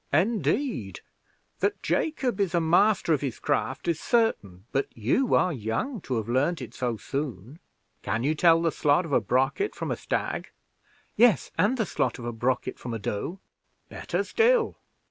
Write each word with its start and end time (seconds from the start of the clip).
"Indeed! 0.11 1.01
That 1.59 1.83
Jacob 1.83 2.39
is 2.39 2.55
a 2.55 2.59
master 2.59 3.13
of 3.13 3.21
his 3.21 3.37
craft, 3.37 3.87
is 3.87 3.99
certain; 3.99 4.65
but 4.71 4.87
you 4.97 5.35
are 5.35 5.53
young 5.53 6.01
to 6.01 6.15
have 6.15 6.27
learned 6.27 6.59
it 6.59 6.73
so 6.73 6.97
soon. 6.97 7.59
Can 8.01 8.23
you 8.23 8.33
tell 8.33 8.63
the 8.63 8.71
slot 8.71 9.05
of 9.05 9.13
a 9.13 9.21
brocket 9.21 9.75
from 9.75 9.91
a 9.91 9.95
stag?" 9.95 10.49
"Yes, 11.15 11.51
and 11.55 11.77
the 11.77 11.85
slot 11.85 12.17
of 12.17 12.25
a 12.25 12.31
brocket 12.33 12.79
from 12.79 12.95
a 12.95 12.97
doe." 12.97 13.37
"Better 13.89 14.23
still. 14.23 14.79